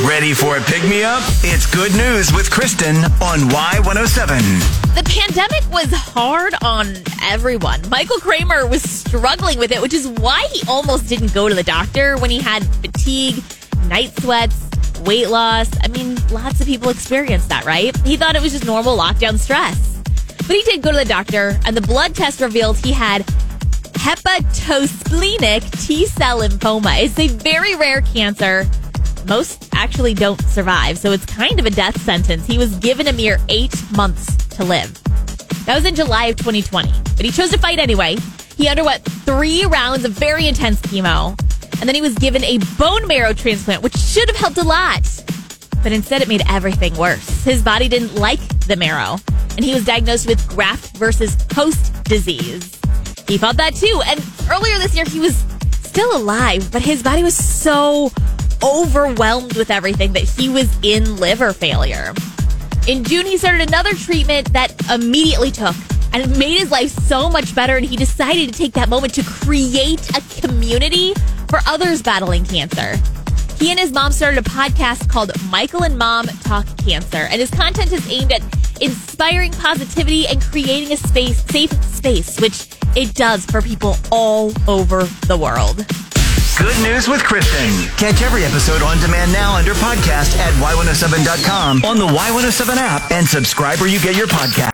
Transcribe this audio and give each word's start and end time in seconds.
Ready 0.00 0.32
for 0.32 0.56
a 0.56 0.60
pick 0.62 0.82
me 0.84 1.04
up? 1.04 1.22
It's 1.44 1.66
good 1.66 1.94
news 1.94 2.32
with 2.32 2.50
Kristen 2.50 2.96
on 3.20 3.40
Y107. 3.50 4.94
The 4.94 5.02
pandemic 5.04 5.70
was 5.70 5.92
hard 5.92 6.54
on 6.62 6.96
everyone. 7.22 7.86
Michael 7.90 8.16
Kramer 8.16 8.66
was 8.66 8.82
struggling 8.82 9.58
with 9.58 9.70
it, 9.70 9.82
which 9.82 9.92
is 9.92 10.08
why 10.08 10.48
he 10.50 10.62
almost 10.66 11.10
didn't 11.10 11.34
go 11.34 11.46
to 11.46 11.54
the 11.54 11.62
doctor 11.62 12.16
when 12.16 12.30
he 12.30 12.40
had 12.40 12.64
fatigue, 12.76 13.44
night 13.86 14.18
sweats, 14.18 14.66
weight 15.02 15.28
loss. 15.28 15.68
I 15.82 15.88
mean, 15.88 16.16
lots 16.30 16.58
of 16.62 16.66
people 16.66 16.88
experience 16.88 17.46
that, 17.48 17.66
right? 17.66 17.94
He 17.98 18.16
thought 18.16 18.34
it 18.34 18.40
was 18.40 18.52
just 18.52 18.64
normal 18.64 18.96
lockdown 18.96 19.38
stress. 19.38 20.00
But 20.38 20.56
he 20.56 20.62
did 20.62 20.80
go 20.80 20.90
to 20.90 20.96
the 20.96 21.04
doctor, 21.04 21.60
and 21.66 21.76
the 21.76 21.82
blood 21.82 22.14
test 22.14 22.40
revealed 22.40 22.78
he 22.78 22.92
had 22.92 23.26
hepatosplenic 23.92 25.86
T 25.86 26.06
cell 26.06 26.40
lymphoma. 26.40 27.02
It's 27.02 27.18
a 27.18 27.28
very 27.28 27.76
rare 27.76 28.00
cancer. 28.00 28.66
Most 29.26 29.68
actually 29.74 30.14
don't 30.14 30.40
survive, 30.42 30.98
so 30.98 31.12
it's 31.12 31.24
kind 31.26 31.58
of 31.60 31.66
a 31.66 31.70
death 31.70 32.00
sentence. 32.02 32.46
He 32.46 32.58
was 32.58 32.74
given 32.76 33.06
a 33.06 33.12
mere 33.12 33.38
eight 33.48 33.74
months 33.92 34.36
to 34.56 34.64
live. 34.64 34.92
That 35.64 35.74
was 35.74 35.84
in 35.84 35.94
July 35.94 36.26
of 36.26 36.36
2020, 36.36 36.90
but 37.16 37.24
he 37.24 37.30
chose 37.30 37.50
to 37.50 37.58
fight 37.58 37.78
anyway. 37.78 38.16
He 38.56 38.68
underwent 38.68 39.04
three 39.04 39.64
rounds 39.64 40.04
of 40.04 40.12
very 40.12 40.46
intense 40.48 40.80
chemo, 40.80 41.38
and 41.80 41.88
then 41.88 41.94
he 41.94 42.00
was 42.00 42.14
given 42.14 42.42
a 42.44 42.58
bone 42.78 43.06
marrow 43.06 43.32
transplant, 43.32 43.82
which 43.82 43.96
should 43.96 44.28
have 44.28 44.36
helped 44.36 44.58
a 44.58 44.64
lot. 44.64 45.02
But 45.82 45.92
instead, 45.92 46.22
it 46.22 46.28
made 46.28 46.42
everything 46.48 46.96
worse. 46.96 47.44
His 47.44 47.62
body 47.62 47.88
didn't 47.88 48.14
like 48.14 48.40
the 48.66 48.76
marrow, 48.76 49.18
and 49.56 49.64
he 49.64 49.74
was 49.74 49.84
diagnosed 49.84 50.26
with 50.26 50.46
graft 50.48 50.96
versus 50.96 51.36
host 51.52 51.92
disease. 52.04 52.78
He 53.26 53.38
fought 53.38 53.56
that 53.56 53.74
too. 53.74 54.00
And 54.06 54.20
earlier 54.50 54.78
this 54.78 54.94
year, 54.94 55.04
he 55.04 55.20
was 55.20 55.44
still 55.82 56.16
alive, 56.16 56.70
but 56.72 56.82
his 56.82 57.02
body 57.02 57.22
was 57.22 57.36
so 57.36 58.10
overwhelmed 58.62 59.56
with 59.56 59.70
everything 59.70 60.12
that 60.12 60.24
he 60.24 60.48
was 60.48 60.74
in 60.82 61.16
liver 61.16 61.52
failure. 61.52 62.14
In 62.88 63.04
June, 63.04 63.26
he 63.26 63.36
started 63.38 63.68
another 63.68 63.94
treatment 63.94 64.52
that 64.52 64.74
immediately 64.90 65.50
took 65.50 65.76
and 66.12 66.36
made 66.38 66.58
his 66.58 66.70
life 66.70 66.90
so 66.90 67.30
much 67.30 67.54
better. 67.54 67.76
And 67.76 67.86
he 67.86 67.96
decided 67.96 68.52
to 68.52 68.58
take 68.58 68.72
that 68.74 68.88
moment 68.88 69.14
to 69.14 69.22
create 69.24 70.10
a 70.16 70.40
community 70.40 71.14
for 71.48 71.60
others 71.66 72.02
battling 72.02 72.44
cancer. 72.44 72.96
He 73.58 73.70
and 73.70 73.78
his 73.78 73.92
mom 73.92 74.10
started 74.10 74.44
a 74.44 74.50
podcast 74.50 75.08
called 75.08 75.30
Michael 75.48 75.84
and 75.84 75.96
Mom 75.96 76.26
Talk 76.26 76.66
Cancer, 76.78 77.28
and 77.30 77.40
his 77.40 77.50
content 77.50 77.92
is 77.92 78.10
aimed 78.10 78.32
at 78.32 78.42
inspiring 78.82 79.52
positivity 79.52 80.26
and 80.26 80.42
creating 80.42 80.92
a 80.92 80.96
space, 80.96 81.44
safe 81.44 81.72
space, 81.84 82.40
which 82.40 82.66
it 82.96 83.14
does 83.14 83.46
for 83.46 83.62
people 83.62 83.96
all 84.10 84.52
over 84.68 85.04
the 85.28 85.36
world. 85.36 85.86
Good 86.62 86.80
news 86.80 87.08
with 87.08 87.24
Kristen. 87.24 87.90
Catch 87.98 88.22
every 88.22 88.44
episode 88.44 88.82
on 88.82 88.96
demand 89.00 89.32
now 89.32 89.56
under 89.56 89.74
podcast 89.74 90.38
at 90.38 90.54
y107.com 90.62 91.84
on 91.84 91.98
the 91.98 92.06
Y107 92.06 92.76
app 92.76 93.10
and 93.10 93.26
subscribe 93.26 93.80
where 93.80 93.88
you 93.88 93.98
get 93.98 94.14
your 94.16 94.28
podcast. 94.28 94.70